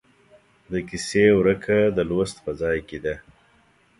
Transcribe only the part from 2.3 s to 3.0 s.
په ځای کې